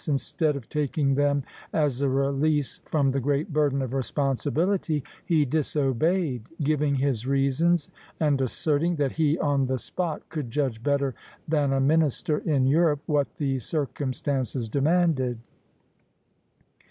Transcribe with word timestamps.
Instead 0.07 0.55
of 0.55 0.67
taking 0.67 1.13
them 1.13 1.43
as 1.73 2.01
a 2.01 2.09
release 2.09 2.79
from 2.85 3.11
the 3.11 3.19
great 3.19 3.53
burden 3.53 3.83
of 3.83 3.93
responsibility, 3.93 5.03
he 5.27 5.45
disobeyed, 5.45 6.41
giving 6.63 6.95
his 6.95 7.27
reasons, 7.27 7.87
and 8.19 8.41
asserting 8.41 8.95
that 8.95 9.11
he 9.11 9.37
on 9.37 9.67
the 9.67 9.77
spot 9.77 10.27
could 10.29 10.49
judge 10.49 10.81
better 10.81 11.13
than 11.47 11.71
a 11.71 11.79
minister 11.79 12.39
in 12.39 12.65
Europe 12.65 13.03
what 13.05 13.35
the 13.35 13.59
circumstances 13.59 14.67
demanded. 14.67 15.37